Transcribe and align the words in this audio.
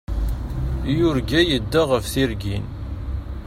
Yurga 0.97 1.39
yedda 1.49 1.81
ɣef 1.91 2.05
tirgin. 2.13 2.65